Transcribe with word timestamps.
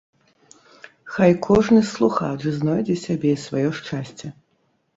Хай 1.17 1.31
кожны 1.49 1.81
слухач 1.91 2.41
знойдзе 2.57 2.97
сябе 3.05 3.37
і 3.37 3.39
сваё 3.45 3.69
шчасце. 3.81 4.27